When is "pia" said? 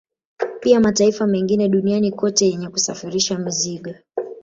0.61-0.79